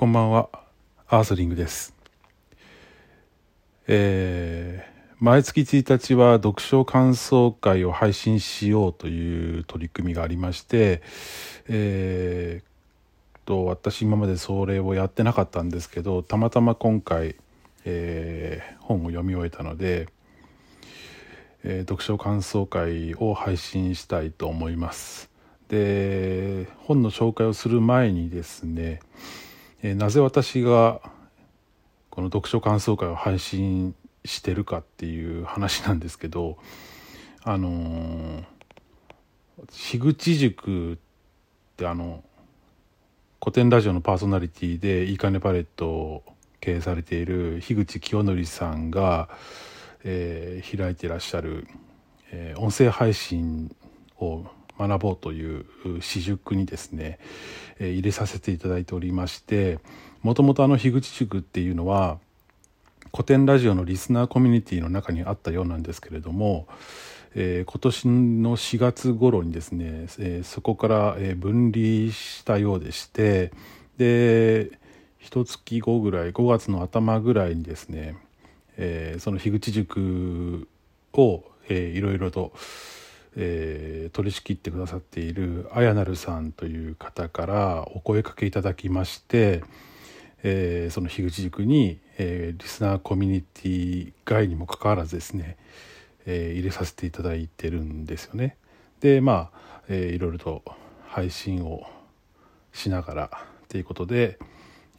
[0.00, 0.48] こんばんは、
[1.08, 1.92] アースリングです。
[3.88, 11.02] えー、毎月1日は読書感想会を配信しようという取り組みがありまして、
[11.66, 17.34] えー、と私今までそれをやってなかったんですけどたまたま今回、
[17.84, 20.06] えー、本を読み終えたので、
[21.64, 25.28] えー、読書感想会を配信したいと思います。
[25.68, 29.00] で本の紹介をする前にですね
[29.82, 31.00] えー、なぜ私が
[32.10, 36.58] この読書感想会を配信してるかっていう話なんですけど
[37.44, 38.44] あのー、
[39.70, 40.96] 樋口塾っ
[41.76, 42.24] てあの
[43.40, 46.24] 古典ラジオのパーソナリティでいいかねパレットを
[46.60, 49.28] 経営されている樋口清則さんが、
[50.02, 51.68] えー、開いてらっしゃる、
[52.32, 53.74] えー、音声配信
[54.18, 54.44] を
[54.78, 55.66] 学ぼうという
[56.00, 57.18] 私塾にですね、
[57.78, 59.78] え、入れさせていただいておりまして
[60.22, 62.18] もともとあの樋口塾っていうのは
[63.12, 66.66] 古典ラジオのリスナーコミュニティの中にあったようなんですけれども、
[67.34, 68.08] えー、今年
[68.42, 73.52] の4月頃にですね、えー、そこから、分離したようでして
[73.96, 74.78] で
[75.18, 78.16] 一月後ぐらい5月の頭ぐらいにですね、
[78.76, 80.68] えー、その樋口塾
[81.12, 82.52] を、いろいろと、
[83.40, 89.62] えー、取り仕切ってくださっているあやなるさんという方からお声かけいただきまして、
[90.42, 95.56] えー、その樋口塾に、えー、リスナーコミュニティ外にもかかわらずですね、
[96.26, 98.56] え入れさせていただいてるんですよね。
[99.00, 100.62] でまあ、えー、いろいろと
[101.06, 101.84] 配信を
[102.72, 103.30] しながら
[103.64, 104.38] っていうことで、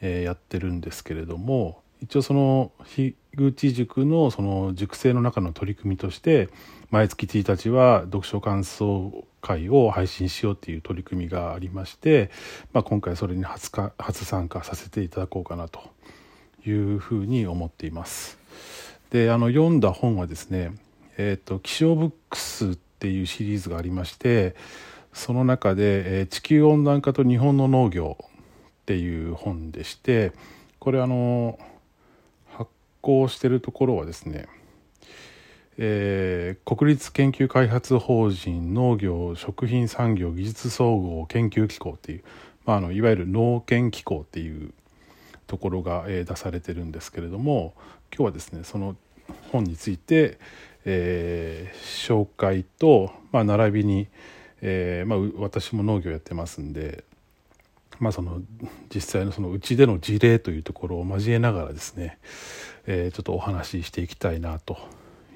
[0.01, 6.47] えやってるんですけれども一応その樋口塾のその塾生の中の取り組みとして
[6.91, 12.31] 毎月1日は読書感想会を配信しようっていう取り組みがありまして、
[12.73, 15.81] まあ、今回それに初か初参加させていただこうかなと
[16.65, 18.39] いうふうに思っています。
[19.11, 20.73] であの読んだ本はですね
[21.17, 24.55] 「えーと、気象ブックス」っていうシリーズがありまして
[25.13, 28.25] その中で、えー「地球温暖化と日本の農業」っ
[28.85, 30.31] ていう本でして
[30.79, 31.59] これあの
[32.47, 32.71] 発
[33.01, 34.47] 行してるところはですね
[35.81, 42.23] えー、国立研究開発法人農業食品産業技術総合研究機構っていう、
[42.65, 44.73] まあ、あのいわゆる農研機構っていう
[45.47, 47.73] ところが、えー、出されてるんですけれども
[48.13, 48.97] 今日はですねその
[49.53, 50.37] 本について、
[50.83, 54.09] えー、紹介と、まあ、並びに、
[54.61, 57.05] えまあ、私も農業やってますんで、
[57.99, 58.41] まあ、その
[58.93, 62.17] 実際のそのうちでの事例というところを交えながらですね、
[62.85, 64.77] え、ちょっとお話ししていきたいなと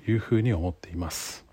[0.08, 1.46] いうふうに思っています。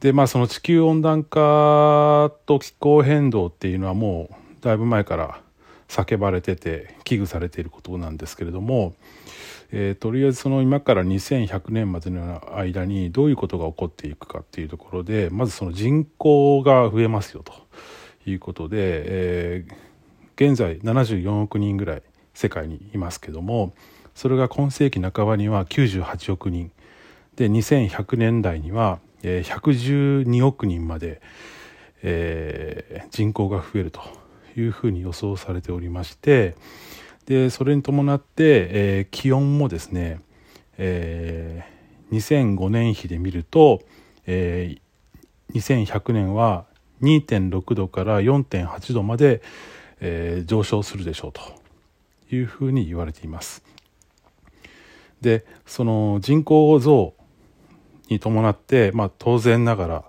[0.00, 5.40] でまあその地球温暖化と気候変動っていうのはもうだいぶ前から
[5.88, 8.94] 叫ばれてて危惧されていることなんですけれども、
[9.72, 17.52] えー、とりあえずその今から2100年までの間にどういうことが起こっていくかっていうところでまずその人口が増えますよと
[18.24, 23.74] いうことで、えー、現在74億人ぐらい世界にいますけども
[24.14, 26.70] それが今世紀半ばには98億人
[27.40, 31.22] で2100年代には、え112億人まで、
[32.02, 34.02] えー、人口が増えると
[34.56, 36.54] いうふうに予想されておりまして
[37.24, 40.20] でそれに伴って、えー、気温もですね、
[40.76, 43.80] えー、2005年比で見ると、
[44.26, 46.66] えー、2100年は
[47.00, 49.40] 2.6度から4.8度まで、
[50.00, 51.40] えー、上昇するでしょうと
[52.34, 53.64] いうふうに言われています。
[55.22, 57.14] でその人口増
[58.10, 60.04] に伴って、まあ、当然ながら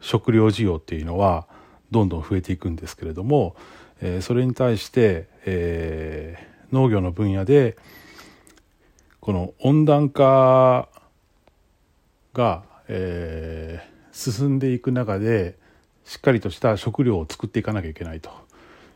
[0.00, 1.46] 食料需要っていうのは
[1.90, 3.54] どんどん増えていくんですけれども、
[4.00, 7.76] えー、それに対して、えー、農業の分野で
[9.20, 10.88] この温暖化
[12.32, 15.56] が、えー、進んでいく中で
[16.04, 18.30] しっかりとした食料を作っていかなきゃいけないと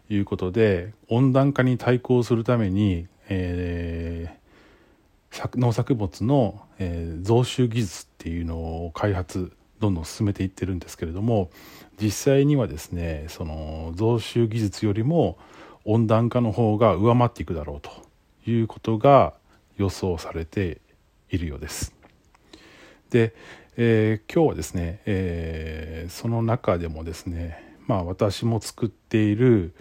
[0.08, 8.56] いうことで温暖化に対抗するために、えー、農作物の、えー、増収技術っていうの
[8.86, 11.48] を開発どんどん進めていってるんですけれども
[12.02, 15.38] 実際にはですねその増収技術よりも
[15.84, 19.34] 温暖化の方が上回っていくだろうということが
[19.76, 20.80] 予想されて
[21.30, 21.94] いるようです。
[23.10, 23.32] で、
[23.76, 29.72] えー、今日はですね、えー、その中でもですねまあ私も作っている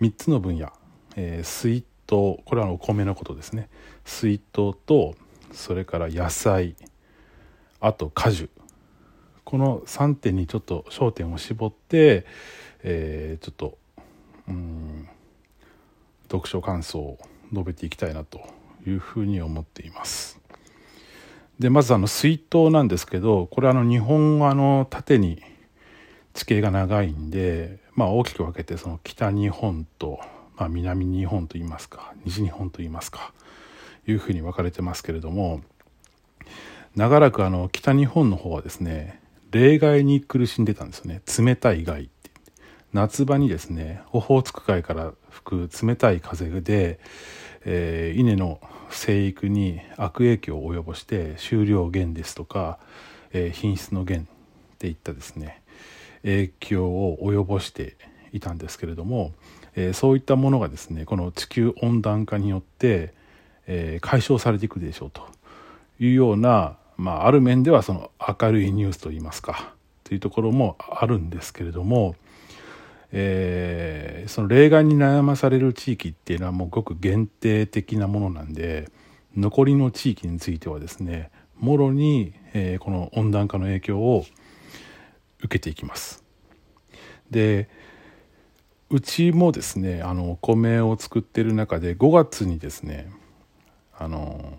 [0.00, 0.72] 3つの分野、
[1.16, 3.68] えー、水とこれはお米のことですね
[4.06, 5.14] 水筒と
[5.52, 6.74] それから野菜
[7.82, 8.48] あと果樹
[9.44, 12.24] この3点にちょっと焦点を絞って、
[12.84, 13.76] えー、ちょっと
[14.48, 15.08] うん
[16.30, 17.18] 読書感想を
[17.52, 18.40] 述べていきたいなと
[18.86, 20.40] いうふうに思っています。
[21.58, 25.42] でまずあの水筒なんですけどこれあの日本はの縦に
[26.34, 30.20] 地形が長いんで、まあ、大きく分けてその北日本と、
[30.56, 33.32] まあ、南日本といいますか西日本といいますか
[34.06, 35.60] いうふうに分かれてますけれども
[36.96, 41.22] 長らくあの北日本の方はですね冷害に苦しんでたんですよね。
[41.38, 42.12] 冷たい害って。
[42.92, 47.00] 夏場にですねオホーツク海から吹く冷たい風で、
[47.64, 48.60] えー、稲の
[48.90, 52.78] 生育に悪影響を及ぼして収量減ですとか、
[53.32, 54.28] えー、品質の減
[54.74, 55.62] っていったですね
[56.22, 57.96] 影響を及ぼして
[58.32, 59.32] いたんですけれども、
[59.74, 63.14] えー、そういったものがですねこの地球温暖化によって、
[63.66, 65.26] えー、解消されていくでしょうと
[65.98, 72.14] いうような、まあ、ある面ではその明るいニュースといいますかというところもあるんですけれども
[73.12, 78.90] えー、その霊眼に悩まされる地域っていうのはもうごく限定的なものなんで
[79.36, 84.24] 残りの地域についてはですねもろに、えー、この温暖化の影響を
[85.40, 86.24] 受けていきます。
[87.30, 87.68] で
[88.90, 93.10] うちもですねあの米を作ってる中で5月にですね
[93.98, 94.58] あの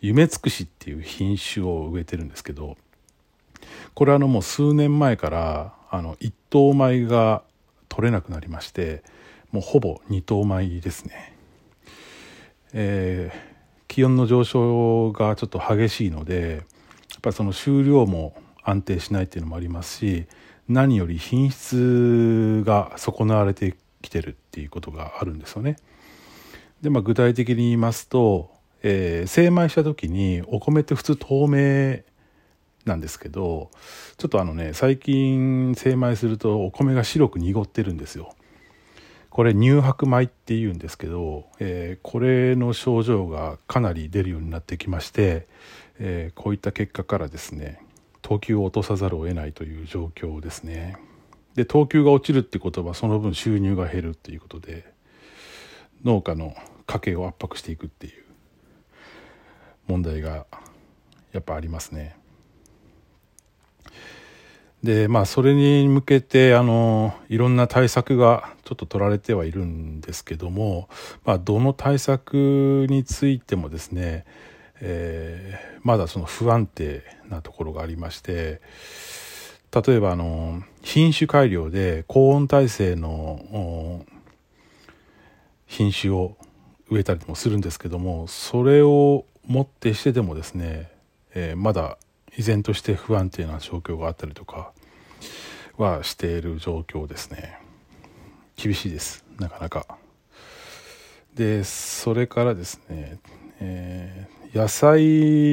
[0.00, 2.76] 夢尽くしっていう品種を植えてるんですけど
[3.94, 7.42] これあのもう数年前からあの一等米が
[7.88, 9.02] 取れなくなりまして
[9.50, 11.34] もうほぼ2等米ですね、
[12.72, 13.38] えー、
[13.88, 16.64] 気温の上昇がちょっと激しいので
[17.10, 20.26] やっぱりその収量も安定しないっていうのもありますし
[20.68, 25.76] 何より品質が損なわれてきてるっていうことがあるんですよね。
[26.82, 28.52] でまあ、具体的に言いますと、
[28.82, 32.02] えー、精米した時にお米って普通透明
[32.84, 33.70] なんですけど
[34.16, 38.34] ちょっとあのね最近精米するとお米が白く濁ってるんですよ。
[39.30, 45.46] これ乳白米っていうんですけど、えー、これの症状がかなり出るようになってきまして、
[46.00, 47.80] えー、こういった結果からですね
[48.22, 50.96] 等級を落とさざるを得ないという状況ですね。
[51.54, 54.92] で等級が落ちるってことはその分収入が減るっていうことで
[56.04, 56.54] 農家の
[56.86, 58.24] 家計を圧迫していくっていう
[59.88, 60.46] 問題が
[61.32, 62.16] やっぱありますね。
[64.82, 70.88] でまあそれに向けてあのいろんな対策がちょっと取られてはいるんですけども、
[71.24, 74.24] まあ、どの対策についてもですね、
[74.80, 78.60] えー、まだその不安定なところがありまして
[79.74, 84.04] 例えばあの品種改良で高温耐性の
[85.66, 86.36] 品種を
[86.88, 90.90] 植えたりもするんですけどもそれをもってしてでもですね、
[91.34, 91.98] えー、まだ
[92.36, 94.72] 依然として不安定な状況があったりとか
[95.78, 97.58] はしている状況ですね。
[98.56, 99.24] 厳しいです。
[99.38, 99.98] なかなか。
[101.34, 103.18] でそれからですね、
[103.60, 105.00] えー、野菜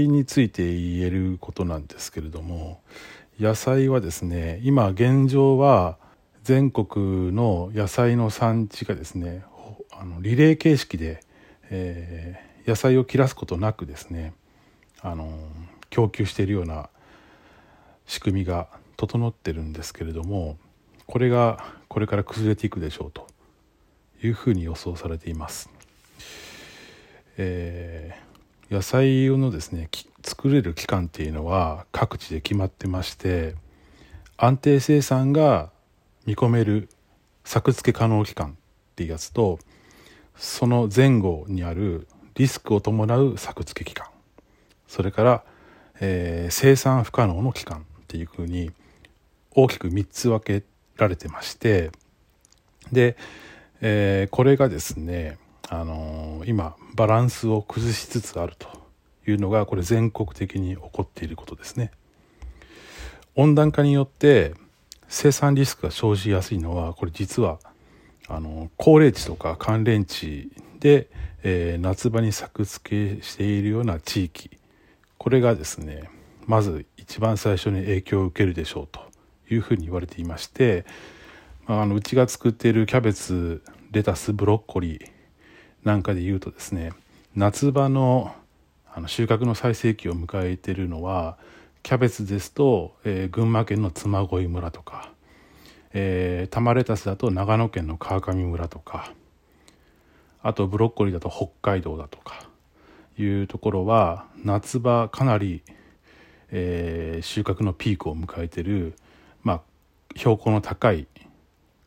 [0.09, 2.81] について言えることなんですけれども
[3.39, 5.97] 野菜はですね今現状は
[6.43, 9.43] 全国の野菜の産地がですね
[9.91, 11.21] あのリレー形式で、
[11.69, 14.33] えー、野菜を切らすことなくですね
[15.01, 15.37] あの
[15.89, 16.89] 供給しているような
[18.05, 18.67] 仕組みが
[18.97, 20.57] 整ってるんですけれども
[21.05, 23.27] これがこれから崩れていくでしょうと
[24.23, 25.69] いうふうに予想されています。
[27.37, 29.89] えー、野菜のですね
[30.23, 33.55] 作れる期間っていうのは各地で決まってまして
[34.37, 35.69] 安定生産が
[36.25, 36.89] 見込める
[37.43, 38.53] 作付け可能期間っ
[38.95, 39.59] ていうやつと
[40.35, 44.07] その前後にあるリスクを伴う作付期間
[44.87, 45.43] それから
[45.99, 48.71] えー、生産不可能の期間っていうふうに
[49.51, 50.65] 大きく3つ分け
[50.97, 51.91] られてまして
[52.91, 53.15] で、
[53.81, 55.37] えー、これがですね、
[55.69, 58.67] あのー、今バランスを崩しつつあると
[59.27, 61.91] いうのがこれ全国的に起こっていることですね。
[63.35, 64.53] 温暖化によって
[65.07, 67.59] 生産リスクが生じやすいのはこれ実は
[68.27, 70.51] あの高齢地とか関連地
[70.85, 71.07] で、
[71.41, 74.51] えー、夏場に作付けしているような地域。
[75.17, 76.11] これがですね
[76.45, 78.99] まず一番最初に影響を受けるでしょうと
[79.49, 80.85] いうふうに言われていまして、
[81.65, 83.63] まあ、あのうちが作っているキャベツ
[83.93, 85.07] レタスブロッコリー
[85.83, 86.91] なんかで言うとですね
[87.33, 88.35] 夏場の
[88.93, 91.39] あの収穫の最盛期を迎えているのは
[91.81, 95.11] キャベツですと、えー、群馬県の嬬恋村とか、
[95.93, 99.11] えー、玉レタスだと長野県の川上村とか
[100.45, 102.47] あとブロッコリーだと北海道だとか
[103.17, 105.63] いうところは夏場かなり、
[106.51, 108.93] えー、収穫のピークを迎えてる、
[109.41, 109.61] まあ、
[110.15, 111.07] 標高の高い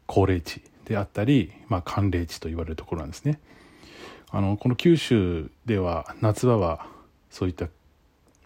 [0.07, 3.38] 高齢地であったり、まあ、寒冷地と言われるところなんですね。
[4.33, 6.88] あのこの九州では夏場は
[7.31, 7.69] そういった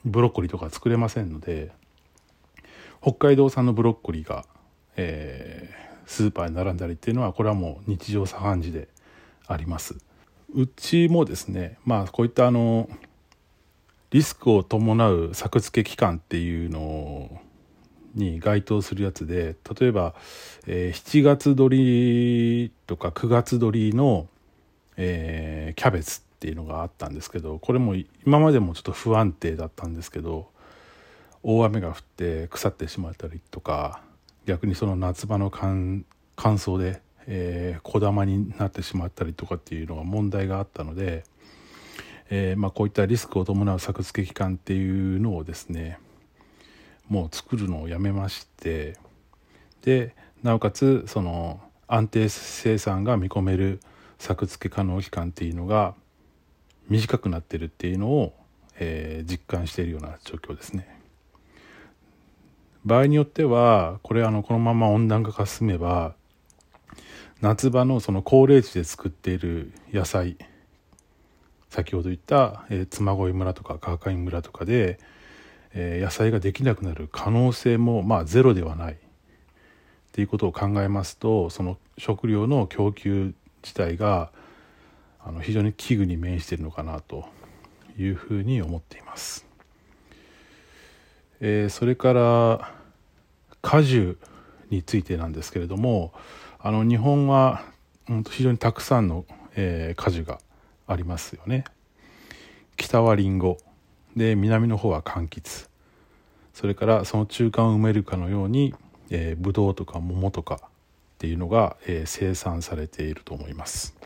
[0.05, 1.73] ブロッコリーとか作れませんので
[3.01, 4.45] 北海道産のブロッコリーが、
[4.97, 8.89] えー、スーパーに並んだりっていうのはこれはもう日常茶飯事で
[9.47, 9.97] あります。
[10.55, 12.89] うちもですねまあこういったあの
[14.11, 17.41] リスクを伴う作付け期間っていうの
[18.15, 20.15] に該当するやつで例えば、
[20.67, 24.29] えー、7月取りとか9月取りの、
[24.99, 27.95] えー、キャベツっていうのがあったんですけどこれも
[28.27, 30.51] 今までもちょっと不安定だったんですけど
[31.43, 34.03] 大雨が降って腐ってしまったりとか
[34.45, 36.05] 逆にその夏場の乾
[36.37, 41.25] 燥で、えー、小玉になってしまったりとかっていうのが問題があったので、
[42.31, 45.99] えー、まあ、こういったリスクを伴う作付け期間っていうのをですね
[47.09, 48.97] もう作るのをやめまして
[49.83, 53.81] でなおかつその安定生産が見込める
[54.19, 55.95] 作付け可能期間っていうのが
[56.89, 58.35] 短くなってるっていうのを、
[58.79, 60.89] えー、実感しているような状況ですね。
[62.85, 66.15] 場合によってはこれあのこのまま温暖化が進めば
[67.41, 70.37] 夏場のその高齢地で作っている野菜
[71.71, 74.99] 先ほど言った、えー、妻恋村とか川上村とかで
[75.75, 78.97] えー、野菜ができなくなる可能性もまあゼロではないっ
[80.13, 84.31] ていうことを考えますとその食料の供給自体が
[85.25, 87.27] あの非常に危惧に面しているのかなと
[87.99, 89.47] いうふうに思っています。
[91.41, 92.75] えー、それから
[93.63, 94.19] 果樹
[94.71, 96.13] についてなんですけれども
[96.65, 97.65] あの日本は
[98.31, 99.25] 非常にたくさんの、
[99.57, 100.39] えー、果樹が
[100.87, 101.65] ありますよね。
[102.77, 103.59] 北はりんご
[104.15, 105.69] で南の方は柑橘。
[106.55, 108.77] それからその中間を埋めるかのように、
[109.11, 110.69] えー、ブドウとか桃とかっ
[111.19, 113.97] ていうのが、えー、生産されていると思います。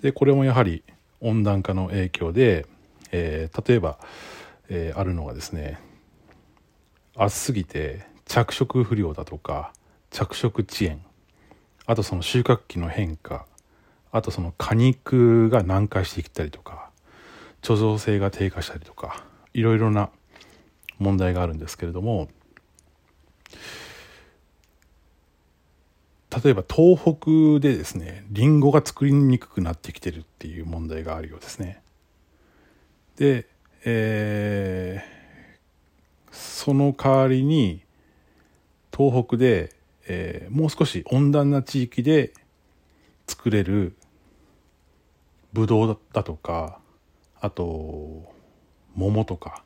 [0.00, 0.82] でこれもやはり
[1.20, 2.64] 温暖化の影響で、
[3.12, 3.98] えー、例えば、
[4.70, 5.78] えー、あるのがですね
[7.14, 9.74] 暑すぎて着色不良だとか
[10.08, 11.04] 着色遅延。
[11.88, 13.46] あとその収穫期の変化
[14.12, 16.90] あとその果肉が軟化してきたりとか
[17.62, 20.10] 貯蔵性が低下したりとかいろいろな
[20.98, 22.28] 問題があるんですけれども
[26.44, 31.80] 例えば東北でですねりんごが作りにくくなってきてるっていう問題があるようですね。
[33.16, 33.46] で、
[33.86, 37.82] えー、その代わりに
[38.94, 39.77] 東北で、
[40.08, 42.32] えー、もう少し温暖な地域で
[43.26, 43.94] 作れる
[45.52, 46.80] ブドウだとか
[47.40, 48.32] あと
[48.94, 49.62] 桃とか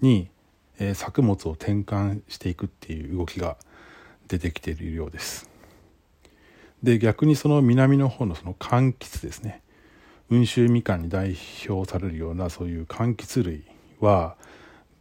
[0.00, 0.30] に、
[0.78, 3.56] えー、作物を転換していくっていう動きが
[4.28, 5.50] 出てきているようです。
[6.82, 9.62] で逆にその南の方のその柑橘ですね
[10.30, 11.36] 温州みかんに代
[11.68, 13.64] 表されるようなそういう柑橘類
[14.00, 14.36] は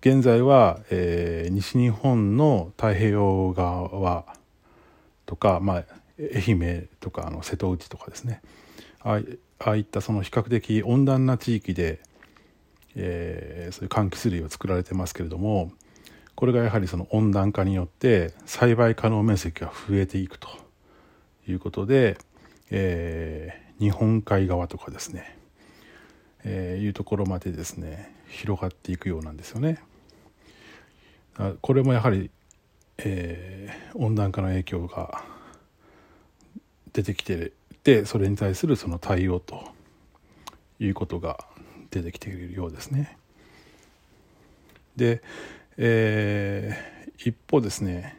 [0.02, 4.26] 現在は、えー、西日本の太平洋側
[5.32, 5.86] とか、まあ、
[6.20, 8.42] 愛媛とかあの瀬戸内とかですね
[9.00, 9.22] あ
[9.60, 12.02] あいったその比較的温暖な地域で、
[12.98, 15.72] えー、そういう柑橘類を作られてますけれども
[16.36, 20.50] これがやはりその温暖化によって栽培可能面積が増えていくと
[21.48, 22.18] いうことで、
[22.70, 25.38] えー、日本海側とかですね、
[26.44, 29.82] えー、いうところまでですね広がっていくようなんですよね。
[31.62, 32.30] これもやはり、
[33.04, 35.24] えー、温暖化の影響が
[36.94, 37.52] 出てきて
[37.84, 39.64] でそれに対するその対応と
[40.80, 41.40] いうことが
[41.90, 43.18] 出てきているようですね。
[44.96, 45.22] で、
[45.78, 48.18] えー、一方ですね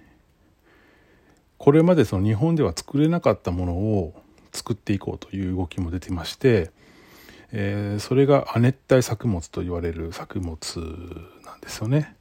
[1.59, 4.21] これまでその日本では作れなかったものを
[4.53, 6.71] 作っていこうという動きも出てまして、
[7.53, 10.59] えー、それが亜熱帯作物と言われる作物
[11.45, 12.17] なんですよね。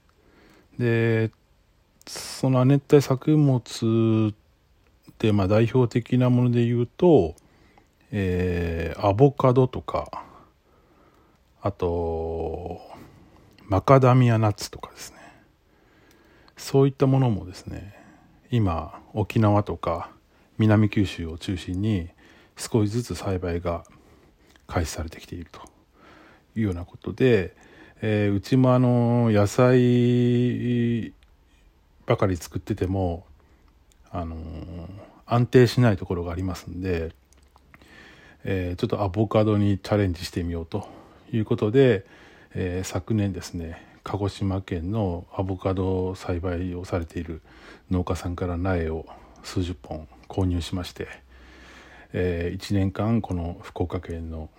[0.78, 1.32] で
[2.42, 4.34] その亜熱帯作物
[5.20, 7.36] で、まあ、代表的なもので言うと、
[8.12, 10.24] えー、アボカドとか
[11.62, 12.82] あと
[13.68, 15.18] マカダミアナッツとかですね。
[16.58, 17.94] そういったものもですね
[18.50, 20.10] 今沖縄とか
[20.58, 22.10] 南九州を中心に
[22.58, 23.84] 少しずつ栽培が
[24.66, 25.62] 開始されてきていると
[26.56, 27.56] いうようなことで、
[28.02, 31.14] えー、うちもあの野菜
[32.06, 33.26] ばかり作ってても
[34.12, 34.36] あの
[35.26, 37.14] 安定しないところがありますんで、
[38.44, 40.88] えー、ちょっとアボカドにチャレンジしてみようと
[41.32, 42.06] いうことで、
[42.54, 47.42] えー、昨年ですね鹿児島県のアボカド栽培をされている
[47.90, 49.06] 農家さんから苗を
[49.44, 51.08] 数十本購入しまして、
[52.14, 54.50] えー、1年間この福岡県の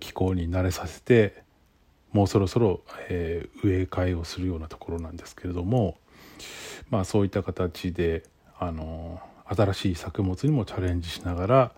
[0.00, 1.42] 気候に慣れさせて
[2.12, 5.98] もうそろそろ、えー、植え替えをするようなところなんですけれども
[6.90, 8.24] まあそういった形で
[8.58, 11.72] あの新しい作物にもチャレンジしながら、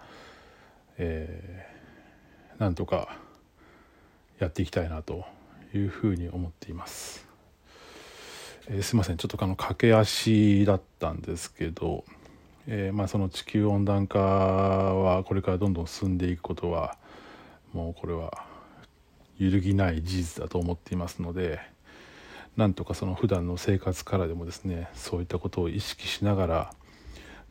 [0.99, 3.17] えー、なんとか
[4.39, 5.25] やっていきたいなと
[5.75, 7.27] いうふうに思っています。
[8.69, 12.05] えー、すいませんちょっとあの駆け足だったんですけど、
[12.67, 16.97] えー、まあ、その地球温暖化はこれからどんどん進んでいくことは
[17.73, 18.45] もうこれは
[19.39, 21.59] 揺るぎない事実だと思っていますので
[22.57, 26.75] なんとかその普段の生活からでもですねそういったことを意識しながら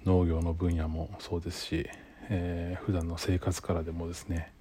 [0.06, 1.90] 農業の分野もそうですし、
[2.30, 4.52] えー、普段の生活からでもですね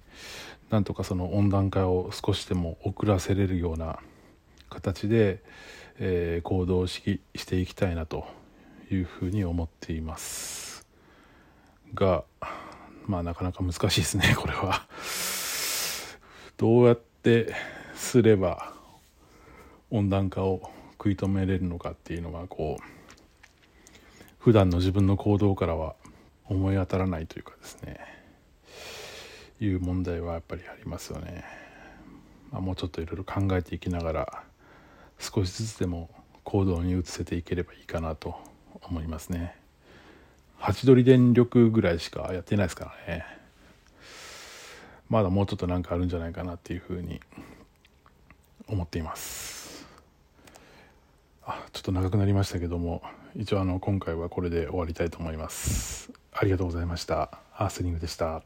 [0.69, 3.99] なんとかその温暖化を少しでも遅らせれるような
[4.69, 5.43] 形で、
[5.99, 8.25] えー、行動ししていきたいなと
[8.91, 10.87] いうふうに思っています
[11.93, 12.23] が
[13.05, 14.87] まあなかなか難しいですねこれは。
[16.57, 17.55] どうやって
[17.95, 18.73] すれば
[19.91, 22.83] 温暖化を食い止めれるのかっていうのがこう
[24.39, 25.95] 普段の自分の行動からは
[26.45, 27.99] 思い当たらないというかですね
[29.59, 31.43] いう問題はやっぱりありますよね。
[32.51, 34.43] まあ、もうちょっといろいろ考えていきながら
[35.19, 36.09] 少しずつでも
[36.43, 38.35] 行動に移せていければいいかなと
[38.81, 39.55] 思いますね。
[40.57, 43.25] ハチドリ電力ぐらいしかやってないですからね。
[45.09, 47.19] まだもうちょっとなんかあるんじゃないかなっていうふうに
[48.67, 49.60] 思っています。
[51.73, 53.01] ちょっと長くなりましたけども
[53.35, 56.11] 一応あの今回はこれで終わりたいと思います。
[56.33, 57.39] ありがとうございました。
[57.55, 58.43] アースリングでした。